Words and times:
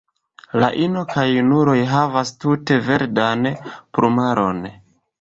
La 0.63 0.69
ino 0.85 1.03
kaj 1.11 1.25
junuloj 1.33 1.77
havas 1.93 2.33
tute 2.41 2.81
verdan 2.91 3.55
plumaron. 3.71 4.69